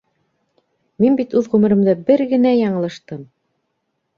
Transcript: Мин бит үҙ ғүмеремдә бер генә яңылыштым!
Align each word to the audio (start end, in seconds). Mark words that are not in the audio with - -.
Мин 1.03 1.17
бит 1.19 1.35
үҙ 1.41 1.49
ғүмеремдә 1.55 1.95
бер 2.09 2.25
генә 2.35 2.55
яңылыштым! 2.57 3.25